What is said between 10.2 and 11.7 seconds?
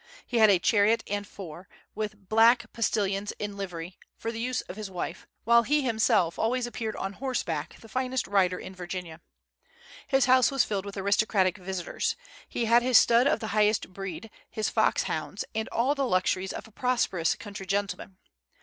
house was filled with aristocratic